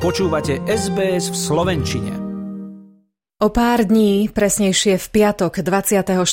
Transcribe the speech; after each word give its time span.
Počúvate 0.00 0.64
SBS 0.64 1.28
v 1.28 1.36
Slovenčine. 1.36 2.12
O 3.36 3.52
pár 3.52 3.84
dní, 3.84 4.32
presnejšie 4.32 4.96
v 4.96 5.06
piatok 5.12 5.60
24. 5.60 6.24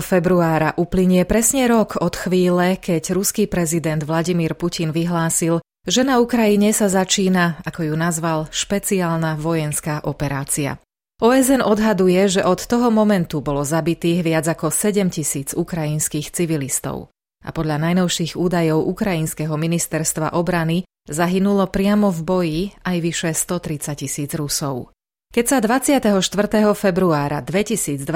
februára, 0.00 0.72
uplynie 0.80 1.28
presne 1.28 1.68
rok 1.68 2.00
od 2.00 2.16
chvíle, 2.16 2.80
keď 2.80 3.12
ruský 3.12 3.44
prezident 3.44 4.00
Vladimír 4.00 4.56
Putin 4.56 4.88
vyhlásil, 4.88 5.60
že 5.84 6.00
na 6.00 6.16
Ukrajine 6.16 6.72
sa 6.72 6.88
začína, 6.88 7.60
ako 7.68 7.92
ju 7.92 7.94
nazval, 8.00 8.48
špeciálna 8.48 9.36
vojenská 9.36 10.00
operácia. 10.08 10.80
OSN 11.20 11.60
odhaduje, 11.60 12.40
že 12.40 12.40
od 12.40 12.64
toho 12.64 12.88
momentu 12.88 13.44
bolo 13.44 13.68
zabitých 13.68 14.24
viac 14.24 14.48
ako 14.48 14.72
7 14.72 15.12
tisíc 15.12 15.52
ukrajinských 15.52 16.32
civilistov. 16.32 17.12
A 17.44 17.52
podľa 17.52 17.84
najnovších 17.84 18.40
údajov 18.40 18.80
Ukrajinského 18.88 19.52
ministerstva 19.60 20.32
obrany 20.40 20.88
Zahynulo 21.10 21.66
priamo 21.66 22.14
v 22.14 22.20
boji 22.22 22.62
aj 22.86 22.96
vyše 23.02 23.30
130 23.34 23.98
tisíc 23.98 24.30
Rusov. 24.30 24.94
Keď 25.34 25.44
sa 25.46 25.58
24. 25.58 26.06
februára 26.78 27.42
2022 27.42 28.06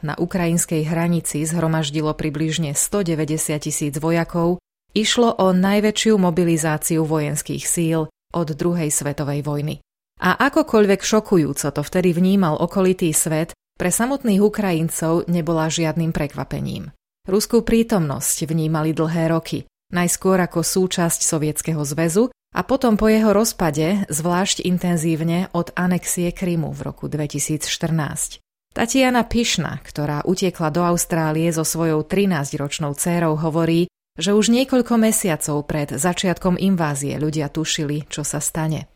na 0.00 0.16
ukrajinskej 0.16 0.88
hranici 0.88 1.44
zhromaždilo 1.44 2.16
približne 2.16 2.72
190 2.72 3.60
tisíc 3.60 4.00
vojakov, 4.00 4.56
išlo 4.96 5.36
o 5.36 5.52
najväčšiu 5.52 6.16
mobilizáciu 6.16 7.04
vojenských 7.04 7.64
síl 7.68 8.08
od 8.32 8.48
druhej 8.56 8.88
svetovej 8.88 9.44
vojny. 9.44 9.84
A 10.24 10.48
akokoľvek 10.48 11.04
šokujúco 11.04 11.68
to 11.76 11.82
vtedy 11.84 12.16
vnímal 12.16 12.56
okolitý 12.56 13.12
svet, 13.12 13.52
pre 13.76 13.92
samotných 13.92 14.40
Ukrajincov 14.40 15.28
nebola 15.28 15.68
žiadnym 15.68 16.08
prekvapením. 16.16 16.88
Ruskú 17.28 17.60
prítomnosť 17.60 18.48
vnímali 18.48 18.96
dlhé 18.96 19.28
roky 19.28 19.68
najskôr 19.94 20.42
ako 20.42 20.66
súčasť 20.66 21.22
Sovietskeho 21.22 21.80
zväzu 21.86 22.34
a 22.54 22.60
potom 22.66 22.98
po 22.98 23.06
jeho 23.06 23.30
rozpade 23.30 24.10
zvlášť 24.10 24.66
intenzívne 24.66 25.48
od 25.54 25.70
anexie 25.78 26.34
Krymu 26.34 26.74
v 26.74 26.80
roku 26.90 27.06
2014. 27.06 28.42
Tatiana 28.74 29.22
Pišna, 29.22 29.78
ktorá 29.86 30.26
utiekla 30.26 30.74
do 30.74 30.82
Austrálie 30.82 31.46
so 31.54 31.62
svojou 31.62 32.02
13-ročnou 32.02 32.98
dcérou, 32.98 33.38
hovorí, 33.38 33.86
že 34.18 34.34
už 34.34 34.50
niekoľko 34.50 34.98
mesiacov 34.98 35.62
pred 35.66 35.94
začiatkom 35.94 36.58
invázie 36.58 37.14
ľudia 37.18 37.50
tušili, 37.50 38.10
čo 38.10 38.26
sa 38.26 38.42
stane. 38.42 38.90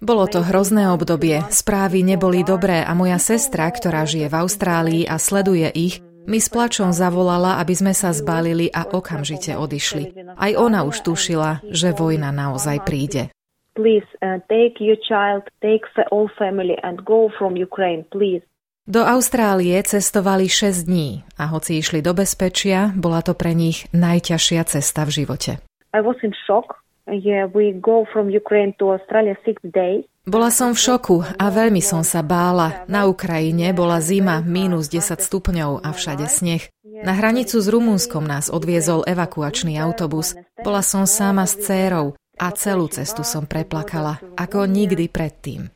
Bolo 0.00 0.24
to 0.26 0.40
hrozné 0.42 0.90
obdobie, 0.90 1.44
správy 1.54 2.02
neboli 2.02 2.42
dobré 2.42 2.82
a 2.82 2.96
moja 2.98 3.20
sestra, 3.20 3.70
ktorá 3.70 4.08
žije 4.08 4.26
v 4.26 4.38
Austrálii 4.42 5.02
a 5.06 5.20
sleduje 5.20 5.70
ich, 5.76 6.02
mi 6.26 6.38
s 6.40 6.48
plačom 6.48 6.90
zavolala, 6.90 7.62
aby 7.62 7.74
sme 7.76 7.92
sa 7.94 8.10
zbalili 8.10 8.72
a 8.72 8.88
okamžite 8.88 9.54
odišli. 9.56 10.34
Aj 10.36 10.52
ona 10.56 10.84
už 10.84 11.04
tušila, 11.06 11.64
že 11.70 11.94
vojna 11.94 12.34
naozaj 12.34 12.82
príde. 12.84 13.30
Please, 13.78 14.08
uh, 14.20 14.42
take 14.50 14.82
your 14.82 14.98
child, 14.98 15.46
take 15.62 15.86
all 16.10 16.26
family 16.34 16.74
and 16.82 17.00
go 17.06 17.30
from 17.38 17.54
Ukraine, 17.54 18.02
please. 18.10 18.42
Do 18.90 19.06
Austrálie 19.06 19.78
cestovali 19.86 20.50
6 20.50 20.88
dní 20.90 21.22
a 21.38 21.46
hoci 21.46 21.78
išli 21.78 22.02
do 22.02 22.10
bezpečia, 22.10 22.90
bola 22.98 23.22
to 23.22 23.38
pre 23.38 23.54
nich 23.54 23.86
najťažšia 23.94 24.66
cesta 24.66 25.06
v 25.06 25.22
živote. 25.22 25.52
I 25.94 26.00
was 26.02 26.18
in 26.26 26.34
shock. 26.34 26.79
Yeah, 27.10 27.50
we 27.50 27.74
go 27.74 28.06
from 28.06 28.30
Ukraine 28.30 28.72
to 28.78 28.94
Australia 28.94 29.34
six 29.42 29.58
days. 29.66 30.06
Bola 30.22 30.54
som 30.54 30.76
v 30.76 30.78
šoku 30.78 31.26
a 31.26 31.46
veľmi 31.50 31.82
som 31.82 32.06
sa 32.06 32.22
bála. 32.22 32.86
Na 32.86 33.10
Ukrajine 33.10 33.74
bola 33.74 33.98
zima 33.98 34.38
minus 34.44 34.86
10 34.86 35.18
stupňov 35.18 35.82
a 35.82 35.90
všade 35.90 36.28
sneh. 36.30 36.70
Na 37.02 37.16
hranicu 37.16 37.58
s 37.58 37.66
Rumunskom 37.66 38.22
nás 38.22 38.52
odviezol 38.52 39.02
evakuačný 39.08 39.80
autobus. 39.80 40.38
Bola 40.60 40.84
som 40.86 41.08
sama 41.08 41.48
s 41.48 41.58
cérou 41.58 42.14
a 42.38 42.52
celú 42.54 42.86
cestu 42.92 43.26
som 43.26 43.48
preplakala, 43.48 44.22
ako 44.38 44.68
nikdy 44.70 45.10
predtým. 45.10 45.72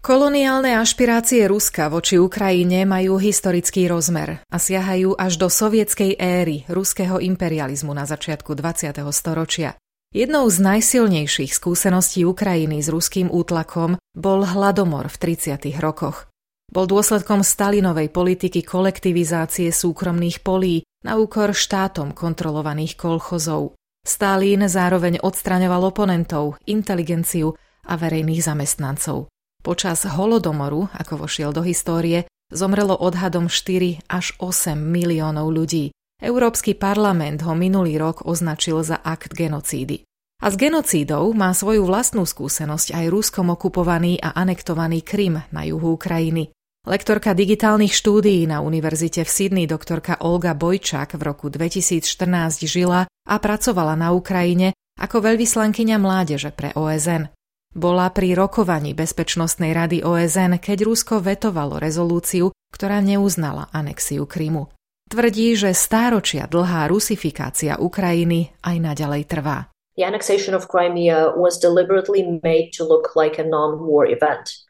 Koloniálne 0.00 0.80
ašpirácie 0.80 1.44
Ruska 1.44 1.92
voči 1.92 2.16
Ukrajine 2.16 2.88
majú 2.88 3.20
historický 3.20 3.84
rozmer 3.84 4.40
a 4.48 4.56
siahajú 4.56 5.12
až 5.12 5.36
do 5.36 5.52
sovietskej 5.52 6.16
éry 6.16 6.64
ruského 6.72 7.20
imperializmu 7.20 7.92
na 7.92 8.08
začiatku 8.08 8.56
20. 8.56 8.96
storočia. 9.12 9.76
Jednou 10.16 10.48
z 10.48 10.56
najsilnejších 10.56 11.52
skúseností 11.52 12.24
Ukrajiny 12.24 12.80
s 12.80 12.88
ruským 12.88 13.28
útlakom 13.28 14.00
bol 14.16 14.40
hladomor 14.40 15.12
v 15.12 15.36
30. 15.36 15.68
rokoch. 15.76 16.32
Bol 16.72 16.88
dôsledkom 16.88 17.44
Stalinovej 17.44 18.08
politiky 18.08 18.64
kolektivizácie 18.64 19.68
súkromných 19.68 20.40
polí 20.40 20.80
na 21.04 21.20
úkor 21.20 21.52
štátom 21.52 22.16
kontrolovaných 22.16 22.96
kolchozov. 22.96 23.76
Stalin 24.00 24.64
zároveň 24.64 25.20
odstraňoval 25.20 25.92
oponentov, 25.92 26.56
inteligenciu 26.64 27.52
a 27.84 28.00
verejných 28.00 28.40
zamestnancov. 28.40 29.28
Počas 29.60 30.08
holodomoru, 30.08 30.88
ako 30.96 31.28
vošiel 31.28 31.52
do 31.52 31.60
histórie, 31.60 32.24
zomrelo 32.48 32.96
odhadom 32.96 33.52
4 33.52 34.08
až 34.08 34.32
8 34.40 34.76
miliónov 34.76 35.52
ľudí. 35.52 35.92
Európsky 36.20 36.72
parlament 36.76 37.44
ho 37.44 37.52
minulý 37.52 37.96
rok 38.00 38.24
označil 38.24 38.80
za 38.80 39.00
akt 39.00 39.36
genocídy. 39.36 40.04
A 40.40 40.48
s 40.48 40.56
genocídou 40.56 41.36
má 41.36 41.52
svoju 41.52 41.84
vlastnú 41.84 42.24
skúsenosť 42.24 42.96
aj 42.96 43.06
Ruskom 43.12 43.52
okupovaný 43.52 44.16
a 44.24 44.32
anektovaný 44.32 45.04
Krym 45.04 45.44
na 45.52 45.62
juhu 45.68 46.00
Ukrajiny. 46.00 46.48
Lektorka 46.88 47.36
digitálnych 47.36 47.92
štúdií 47.92 48.48
na 48.48 48.64
univerzite 48.64 49.28
v 49.28 49.28
Sydney 49.28 49.68
doktorka 49.68 50.16
Olga 50.24 50.56
Bojčák 50.56 51.12
v 51.12 51.22
roku 51.28 51.52
2014 51.52 52.64
žila 52.64 53.04
a 53.04 53.34
pracovala 53.36 54.00
na 54.00 54.16
Ukrajine 54.16 54.72
ako 54.96 55.20
veľvyslankyňa 55.20 55.96
mládeže 56.00 56.56
pre 56.56 56.72
OSN. 56.72 57.28
Bola 57.70 58.10
pri 58.10 58.34
rokovaní 58.34 58.98
Bezpečnostnej 58.98 59.70
rady 59.70 60.02
OSN, 60.02 60.58
keď 60.58 60.90
Rusko 60.90 61.22
vetovalo 61.22 61.78
rezolúciu, 61.78 62.50
ktorá 62.74 62.98
neuznala 62.98 63.70
anexiu 63.70 64.26
Krymu. 64.26 64.74
Tvrdí, 65.06 65.54
že 65.54 65.70
stáročia 65.70 66.50
dlhá 66.50 66.90
rusifikácia 66.90 67.78
Ukrajiny 67.78 68.50
aj 68.66 68.74
naďalej 68.74 69.22
trvá. 69.30 69.70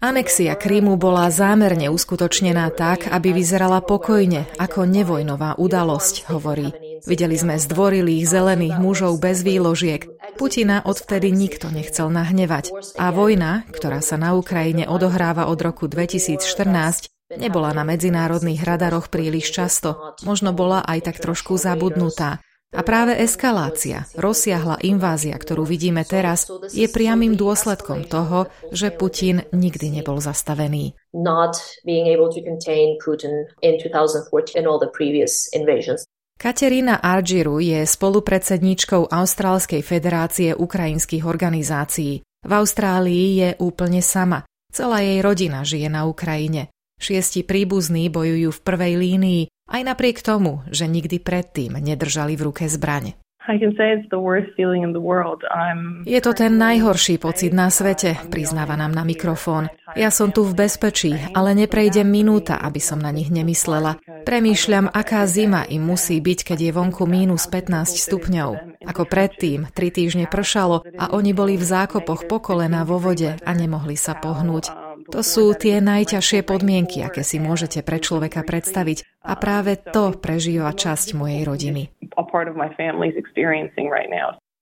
Anexia 0.05 0.53
Krímu 0.57 1.01
bola 1.01 1.33
zámerne 1.33 1.89
uskutočnená 1.89 2.69
tak, 2.77 3.09
aby 3.09 3.33
vyzerala 3.33 3.81
pokojne, 3.81 4.45
ako 4.61 4.85
nevojnová 4.85 5.57
udalosť, 5.57 6.29
hovorí. 6.29 6.90
Videli 7.07 7.37
sme 7.37 7.61
zdvorilých 7.61 8.25
zelených 8.27 8.77
mužov 8.81 9.21
bez 9.21 9.45
výložiek. 9.47 10.09
Putina 10.37 10.83
odvtedy 10.85 11.31
nikto 11.33 11.69
nechcel 11.71 12.09
nahnevať. 12.09 12.97
A 12.97 13.13
vojna, 13.15 13.69
ktorá 13.71 14.01
sa 14.01 14.19
na 14.19 14.37
Ukrajine 14.37 14.89
odohráva 14.89 15.49
od 15.49 15.61
roku 15.61 15.87
2014, 15.87 17.13
Nebola 17.31 17.71
na 17.71 17.87
medzinárodných 17.87 18.67
radaroch 18.67 19.07
príliš 19.07 19.55
často, 19.55 20.19
možno 20.27 20.51
bola 20.51 20.83
aj 20.83 21.07
tak 21.07 21.17
trošku 21.23 21.55
zabudnutá. 21.55 22.43
A 22.71 22.87
práve 22.87 23.19
eskalácia, 23.19 24.07
rozsiahla 24.15 24.79
invázia, 24.87 25.35
ktorú 25.35 25.67
vidíme 25.67 26.07
teraz, 26.07 26.47
je 26.71 26.87
priamým 26.87 27.35
dôsledkom 27.35 28.07
toho, 28.07 28.47
že 28.71 28.95
Putin 28.95 29.43
nikdy 29.51 29.91
nebol 29.91 30.23
zastavený. 30.23 30.95
Katerina 36.41 36.97
Argiru 37.05 37.61
je 37.61 37.85
spolupredsedníčkou 37.85 39.13
Austrálskej 39.13 39.85
federácie 39.85 40.57
ukrajinských 40.57 41.29
organizácií. 41.29 42.25
V 42.25 42.53
Austrálii 42.57 43.45
je 43.45 43.49
úplne 43.61 44.01
sama. 44.01 44.49
Celá 44.73 45.05
jej 45.05 45.21
rodina 45.21 45.69
žije 45.69 45.93
na 45.93 46.09
Ukrajine. 46.09 46.73
Šiesti 46.97 47.45
príbuzní 47.45 48.09
bojujú 48.09 48.57
v 48.57 48.63
prvej 48.65 48.97
línii, 48.97 49.43
aj 49.69 49.83
napriek 49.85 50.25
tomu, 50.25 50.65
že 50.73 50.89
nikdy 50.89 51.21
predtým 51.21 51.77
nedržali 51.77 52.41
v 52.41 52.49
ruke 52.49 52.65
zbraň. 52.73 53.20
Je 56.05 56.21
to 56.21 56.33
ten 56.37 56.53
najhorší 56.61 57.17
pocit 57.17 57.57
na 57.57 57.73
svete, 57.73 58.21
priznáva 58.29 58.77
nám 58.77 58.93
na 58.93 59.01
mikrofón. 59.03 59.73
Ja 59.97 60.13
som 60.13 60.29
tu 60.31 60.45
v 60.45 60.55
bezpečí, 60.55 61.17
ale 61.33 61.57
neprejde 61.57 62.05
minúta, 62.05 62.61
aby 62.61 62.79
som 62.79 63.01
na 63.01 63.09
nich 63.11 63.33
nemyslela. 63.33 63.97
Premýšľam, 64.29 64.93
aká 64.93 65.25
zima 65.25 65.65
im 65.67 65.83
musí 65.83 66.21
byť, 66.21 66.53
keď 66.53 66.59
je 66.69 66.71
vonku 66.77 67.09
mínus 67.09 67.49
15 67.49 67.97
stupňov. 67.97 68.51
Ako 68.85 69.09
predtým, 69.09 69.73
tri 69.73 69.89
týždne 69.89 70.29
pršalo 70.29 70.85
a 71.01 71.11
oni 71.17 71.33
boli 71.33 71.57
v 71.57 71.65
zákopoch 71.65 72.29
po 72.29 72.45
kolena 72.45 72.85
vo 72.85 73.01
vode 73.01 73.41
a 73.41 73.51
nemohli 73.57 73.97
sa 73.97 74.15
pohnúť. 74.15 74.91
To 75.11 75.27
sú 75.27 75.57
tie 75.59 75.83
najťažšie 75.83 76.47
podmienky, 76.47 77.03
aké 77.03 77.27
si 77.27 77.43
môžete 77.43 77.83
pre 77.83 77.99
človeka 77.99 78.47
predstaviť 78.47 79.10
a 79.21 79.33
práve 79.37 79.77
to 79.77 80.17
prežíva 80.17 80.73
časť 80.73 81.13
mojej 81.17 81.43
rodiny. 81.45 81.83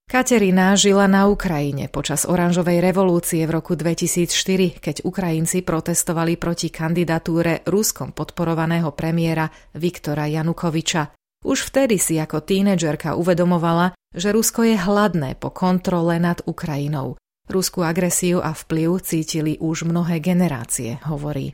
Katerina 0.08 0.72
žila 0.72 1.04
na 1.04 1.28
Ukrajine 1.28 1.92
počas 1.92 2.24
oranžovej 2.24 2.80
revolúcie 2.80 3.44
v 3.44 3.60
roku 3.60 3.76
2004, 3.76 4.80
keď 4.80 4.96
Ukrajinci 5.04 5.60
protestovali 5.60 6.40
proti 6.40 6.72
kandidatúre 6.72 7.60
Ruskom 7.68 8.16
podporovaného 8.16 8.88
premiéra 8.96 9.52
Viktora 9.76 10.24
Janukoviča. 10.24 11.12
Už 11.44 11.68
vtedy 11.68 12.00
si 12.00 12.16
ako 12.16 12.40
tínedžerka 12.40 13.20
uvedomovala, 13.20 13.92
že 14.16 14.32
Rusko 14.32 14.64
je 14.64 14.80
hladné 14.80 15.36
po 15.36 15.52
kontrole 15.52 16.16
nad 16.16 16.40
Ukrajinou. 16.48 17.20
Ruskú 17.52 17.84
agresiu 17.84 18.40
a 18.40 18.56
vplyv 18.56 19.04
cítili 19.04 19.60
už 19.60 19.84
mnohé 19.84 20.24
generácie, 20.24 21.04
hovorí. 21.04 21.52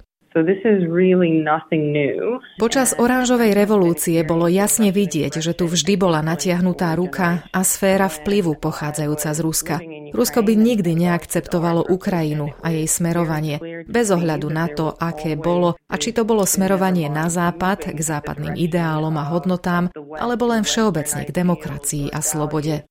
Počas 2.58 2.88
oranžovej 2.98 3.54
revolúcie 3.54 4.18
bolo 4.26 4.50
jasne 4.50 4.90
vidieť, 4.90 5.38
že 5.38 5.54
tu 5.54 5.70
vždy 5.70 5.94
bola 5.94 6.26
natiahnutá 6.26 6.90
ruka 6.98 7.46
a 7.54 7.60
sféra 7.62 8.10
vplyvu 8.10 8.58
pochádzajúca 8.58 9.30
z 9.30 9.38
Ruska. 9.38 9.76
Rusko 10.10 10.42
by 10.42 10.54
nikdy 10.58 10.98
neakceptovalo 10.98 11.86
Ukrajinu 11.86 12.50
a 12.66 12.74
jej 12.74 12.90
smerovanie, 12.90 13.86
bez 13.86 14.10
ohľadu 14.10 14.50
na 14.50 14.66
to, 14.66 14.90
aké 14.98 15.38
bolo 15.38 15.78
a 15.86 15.94
či 16.02 16.10
to 16.10 16.26
bolo 16.26 16.42
smerovanie 16.42 17.06
na 17.06 17.30
západ, 17.30 17.94
k 17.94 18.00
západným 18.02 18.58
ideálom 18.58 19.14
a 19.14 19.30
hodnotám, 19.30 19.94
alebo 20.18 20.50
len 20.50 20.66
všeobecne 20.66 21.26
k 21.26 21.34
demokracii 21.34 22.10
a 22.10 22.18
slobode. 22.18 22.82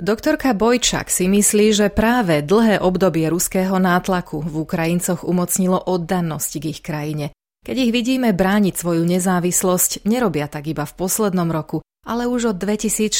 Doktorka 0.00 0.56
Bojčak 0.56 1.12
si 1.12 1.28
myslí, 1.28 1.76
že 1.76 1.92
práve 1.92 2.40
dlhé 2.40 2.80
obdobie 2.80 3.28
ruského 3.28 3.76
nátlaku 3.76 4.40
v 4.40 4.64
Ukrajincoch 4.64 5.28
umocnilo 5.28 5.76
oddannosť 5.76 6.52
k 6.56 6.64
ich 6.72 6.80
krajine. 6.80 7.36
Keď 7.60 7.76
ich 7.76 7.92
vidíme 7.92 8.32
brániť 8.32 8.80
svoju 8.80 9.04
nezávislosť, 9.04 10.08
nerobia 10.08 10.48
tak 10.48 10.72
iba 10.72 10.88
v 10.88 10.96
poslednom 10.96 11.52
roku, 11.52 11.84
ale 12.08 12.24
už 12.24 12.56
od 12.56 12.56
2014. 12.56 13.12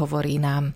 hovorí 0.00 0.40
nám. 0.40 0.72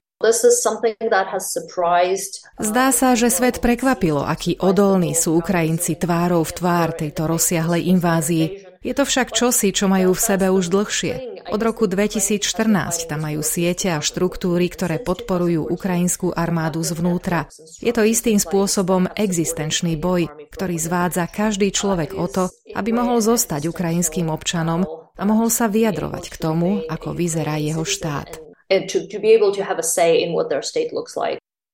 Zdá 2.61 2.89
sa, 2.93 3.09
že 3.17 3.29
svet 3.33 3.65
prekvapilo, 3.65 4.21
akí 4.21 4.61
odolní 4.61 5.17
sú 5.17 5.41
Ukrajinci 5.41 5.97
tvárou 5.97 6.45
v 6.45 6.53
tvár 6.57 6.93
tejto 6.93 7.25
rozsiahlej 7.25 7.89
invázii. 7.89 8.66
Je 8.87 8.94
to 8.94 9.03
však 9.03 9.35
čosi, 9.35 9.75
čo 9.75 9.91
majú 9.91 10.15
v 10.15 10.23
sebe 10.23 10.47
už 10.47 10.71
dlhšie. 10.71 11.43
Od 11.50 11.59
roku 11.59 11.91
2014 11.91 13.11
tam 13.11 13.27
majú 13.27 13.43
siete 13.43 13.91
a 13.91 13.99
štruktúry, 13.99 14.71
ktoré 14.71 15.03
podporujú 15.03 15.67
ukrajinskú 15.67 16.31
armádu 16.31 16.87
zvnútra. 16.87 17.50
Je 17.83 17.91
to 17.91 18.06
istým 18.06 18.38
spôsobom 18.38 19.11
existenčný 19.19 19.99
boj, 19.99 20.31
ktorý 20.55 20.79
zvádza 20.79 21.27
každý 21.27 21.75
človek 21.75 22.15
o 22.15 22.31
to, 22.31 22.47
aby 22.79 22.94
mohol 22.94 23.19
zostať 23.19 23.67
ukrajinským 23.67 24.31
občanom 24.31 24.87
a 25.19 25.23
mohol 25.27 25.50
sa 25.50 25.67
vyjadrovať 25.67 26.31
k 26.31 26.37
tomu, 26.39 26.87
ako 26.87 27.11
vyzerá 27.11 27.59
jeho 27.59 27.82
štát. 27.82 28.39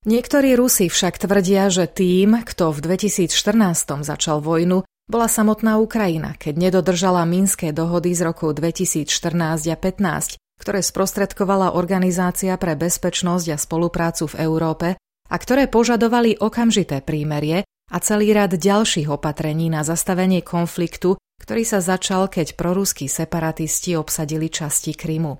Niektorí 0.02 0.50
Rusi 0.58 0.86
však 0.88 1.14
tvrdia, 1.20 1.68
že 1.68 1.84
tým, 1.86 2.40
kto 2.40 2.72
v 2.72 2.78
2014 2.82 4.02
začal 4.02 4.40
vojnu, 4.40 4.82
bola 5.12 5.28
samotná 5.28 5.76
Ukrajina, 5.76 6.32
keď 6.40 6.56
nedodržala 6.56 7.28
Minské 7.28 7.76
dohody 7.76 8.16
z 8.16 8.24
rokov 8.24 8.56
2014 8.56 9.68
a 9.68 9.76
15, 9.76 10.40
ktoré 10.56 10.80
sprostredkovala 10.80 11.76
Organizácia 11.76 12.56
pre 12.56 12.72
bezpečnosť 12.72 13.46
a 13.52 13.56
spoluprácu 13.60 14.24
v 14.32 14.38
Európe 14.40 14.88
a 15.28 15.36
ktoré 15.36 15.68
požadovali 15.68 16.40
okamžité 16.40 17.04
prímerie 17.04 17.68
a 17.92 17.96
celý 18.00 18.32
rad 18.32 18.56
ďalších 18.56 19.12
opatrení 19.12 19.68
na 19.68 19.84
zastavenie 19.84 20.40
konfliktu, 20.40 21.20
ktorý 21.44 21.68
sa 21.68 21.84
začal, 21.84 22.32
keď 22.32 22.56
proruskí 22.56 23.04
separatisti 23.04 23.92
obsadili 24.00 24.48
časti 24.48 24.96
Krymu. 24.96 25.36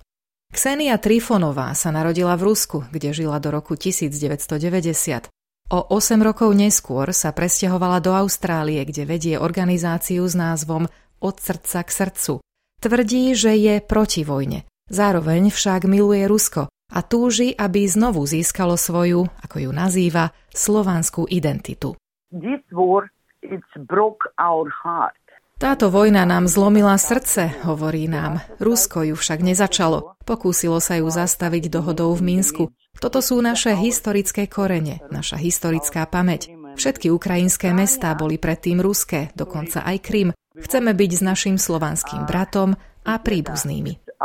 Ksenia 0.53 1.01
Trifonová 1.01 1.73
sa 1.73 1.89
narodila 1.89 2.37
v 2.37 2.53
Rusku, 2.53 2.85
kde 2.93 3.17
žila 3.17 3.41
do 3.41 3.49
roku 3.49 3.73
1990. 3.73 5.33
O 5.73 5.81
8 5.89 6.21
rokov 6.21 6.53
neskôr 6.53 7.17
sa 7.17 7.33
presťahovala 7.33 8.05
do 8.05 8.13
Austrálie, 8.13 8.85
kde 8.85 9.09
vedie 9.09 9.41
organizáciu 9.41 10.21
s 10.21 10.37
názvom 10.37 10.85
Od 11.17 11.37
srdca 11.41 11.81
k 11.81 11.89
srdcu. 11.89 12.45
Tvrdí, 12.77 13.33
že 13.33 13.57
je 13.57 13.81
proti 13.81 14.21
vojne. 14.21 14.69
Zároveň 14.93 15.49
však 15.49 15.89
miluje 15.89 16.29
Rusko 16.29 16.69
a 16.69 16.99
túži, 17.01 17.57
aby 17.57 17.89
znovu 17.89 18.21
získalo 18.29 18.77
svoju, 18.77 19.25
ako 19.41 19.57
ju 19.65 19.71
nazýva, 19.73 20.37
slovanskú 20.53 21.25
identitu. 21.33 21.97
This 22.29 22.61
war, 22.69 23.09
it's 23.41 23.73
broke 23.89 24.29
our 24.37 24.69
heart. 24.69 25.22
Táto 25.62 25.94
vojna 25.94 26.26
nám 26.26 26.50
zlomila 26.50 26.99
srdce, 26.99 27.55
hovorí 27.62 28.11
nám. 28.11 28.43
Rusko 28.59 29.06
ju 29.06 29.14
však 29.14 29.47
nezačalo. 29.47 30.19
Pokúsilo 30.26 30.82
sa 30.82 30.99
ju 30.99 31.06
zastaviť 31.06 31.70
dohodou 31.70 32.11
v 32.19 32.35
Minsku. 32.35 32.75
Toto 32.99 33.23
sú 33.23 33.38
naše 33.38 33.70
historické 33.79 34.50
korene, 34.50 34.99
naša 35.14 35.38
historická 35.38 36.11
pamäť. 36.11 36.50
Všetky 36.75 37.14
ukrajinské 37.14 37.70
mestá 37.70 38.11
boli 38.19 38.43
predtým 38.43 38.82
ruské, 38.82 39.31
dokonca 39.38 39.87
aj 39.87 40.03
Krym. 40.03 40.29
Chceme 40.59 40.99
byť 40.99 41.11
s 41.14 41.23
našim 41.23 41.56
slovanským 41.62 42.26
bratom 42.26 42.75
a 43.06 43.23
príbuznými. 43.23 44.19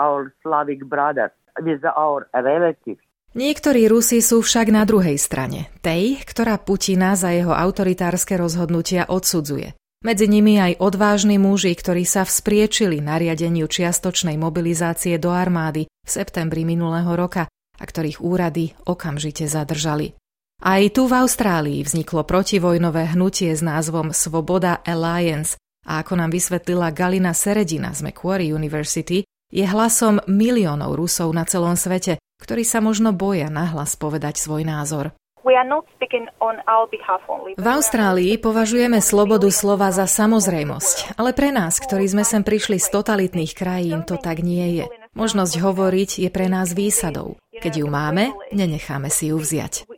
Niektorí 3.38 3.82
Rusi 3.86 4.26
sú 4.26 4.42
však 4.42 4.74
na 4.74 4.90
druhej 4.90 5.22
strane, 5.22 5.70
tej, 5.86 6.18
ktorá 6.26 6.58
Putina 6.58 7.14
za 7.14 7.30
jeho 7.30 7.54
autoritárske 7.54 8.34
rozhodnutia 8.42 9.06
odsudzuje. 9.06 9.78
Medzi 10.06 10.30
nimi 10.30 10.62
aj 10.62 10.78
odvážni 10.78 11.42
muži, 11.42 11.74
ktorí 11.74 12.06
sa 12.06 12.22
vzpriečili 12.22 13.02
nariadeniu 13.02 13.66
čiastočnej 13.66 14.38
mobilizácie 14.38 15.18
do 15.18 15.34
armády 15.34 15.90
v 15.90 16.10
septembri 16.10 16.70
minulého 16.70 17.10
roka 17.18 17.50
a 17.50 17.84
ktorých 17.84 18.22
úrady 18.22 18.78
okamžite 18.86 19.50
zadržali. 19.50 20.14
Aj 20.62 20.82
tu 20.90 21.06
v 21.06 21.18
Austrálii 21.18 21.82
vzniklo 21.82 22.26
protivojnové 22.26 23.18
hnutie 23.18 23.54
s 23.54 23.62
názvom 23.66 24.14
Svoboda 24.14 24.82
Alliance 24.86 25.58
a 25.86 26.02
ako 26.02 26.14
nám 26.18 26.34
vysvetlila 26.34 26.94
Galina 26.94 27.34
Seredina 27.34 27.94
z 27.94 28.06
Macquarie 28.06 28.54
University, 28.54 29.26
je 29.54 29.66
hlasom 29.66 30.22
miliónov 30.28 30.98
Rusov 30.98 31.30
na 31.34 31.46
celom 31.46 31.78
svete, 31.78 32.18
ktorí 32.42 32.68
sa 32.68 32.84
možno 32.84 33.14
boja 33.14 33.50
nahlas 33.50 33.96
povedať 33.96 34.38
svoj 34.38 34.66
názor. 34.66 35.14
V 37.58 37.68
Austrálii 37.68 38.36
považujeme 38.36 39.00
slobodu 39.00 39.48
slova 39.48 39.90
za 39.96 40.04
samozrejmosť, 40.04 41.16
ale 41.16 41.32
pre 41.32 41.56
nás, 41.56 41.80
ktorí 41.80 42.06
sme 42.12 42.28
sem 42.28 42.44
prišli 42.44 42.78
z 42.78 42.88
totalitných 42.92 43.56
krajín, 43.56 44.04
to 44.04 44.20
tak 44.20 44.44
nie 44.44 44.84
je. 44.84 44.86
Možnosť 45.16 45.54
hovoriť 45.58 46.28
je 46.28 46.30
pre 46.30 46.52
nás 46.52 46.76
výsadou. 46.76 47.40
Keď 47.58 47.82
ju 47.82 47.88
máme, 47.90 48.36
nenecháme 48.54 49.10
si 49.10 49.34
ju 49.34 49.40
vziať. 49.42 49.90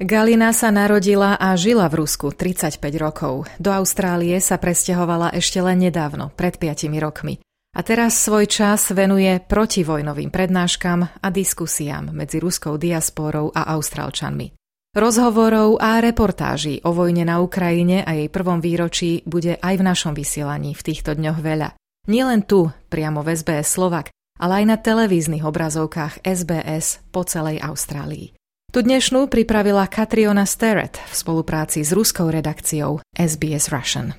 Galina 0.00 0.48
sa 0.56 0.72
narodila 0.72 1.36
a 1.36 1.52
žila 1.60 1.84
v 1.92 1.94
Rusku 2.00 2.32
35 2.32 2.80
rokov. 2.96 3.44
Do 3.60 3.68
Austrálie 3.68 4.40
sa 4.40 4.56
presťahovala 4.56 5.36
ešte 5.36 5.60
len 5.60 5.76
nedávno, 5.76 6.32
pred 6.32 6.56
5 6.56 6.88
rokmi. 6.96 7.36
A 7.70 7.86
teraz 7.86 8.18
svoj 8.18 8.50
čas 8.50 8.90
venuje 8.90 9.38
protivojnovým 9.38 10.34
prednáškam 10.34 11.06
a 11.06 11.28
diskusiám 11.30 12.10
medzi 12.10 12.42
ruskou 12.42 12.74
diasporou 12.74 13.54
a 13.54 13.70
austrálčanmi. 13.78 14.50
Rozhovorov 14.90 15.78
a 15.78 16.02
reportáží 16.02 16.82
o 16.82 16.90
vojne 16.90 17.22
na 17.22 17.38
Ukrajine 17.38 18.02
a 18.02 18.10
jej 18.18 18.26
prvom 18.26 18.58
výročí 18.58 19.22
bude 19.22 19.54
aj 19.62 19.78
v 19.78 19.86
našom 19.86 20.18
vysielaní 20.18 20.74
v 20.74 20.82
týchto 20.82 21.14
dňoch 21.14 21.38
veľa. 21.38 21.78
Nielen 22.10 22.42
tu, 22.42 22.74
priamo 22.90 23.22
v 23.22 23.38
SBS 23.38 23.70
Slovak, 23.70 24.10
ale 24.42 24.62
aj 24.62 24.64
na 24.66 24.76
televíznych 24.82 25.46
obrazovkách 25.46 26.26
SBS 26.26 27.06
po 27.14 27.22
celej 27.22 27.62
Austrálii. 27.62 28.34
Tu 28.74 28.82
dnešnú 28.82 29.30
pripravila 29.30 29.86
Katriona 29.86 30.42
Starrett 30.42 30.98
v 31.06 31.14
spolupráci 31.14 31.86
s 31.86 31.94
ruskou 31.94 32.26
redakciou 32.26 32.98
SBS 33.14 33.70
Russian. 33.70 34.18